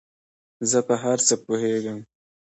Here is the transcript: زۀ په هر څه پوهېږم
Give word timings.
زۀ 0.69 0.79
په 0.87 0.95
هر 1.03 1.17
څه 1.27 1.35
پوهېږم 1.45 1.97